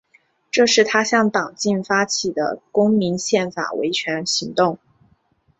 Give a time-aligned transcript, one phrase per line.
[0.49, 4.79] 这是他向党禁发起的公民宪法维权行动。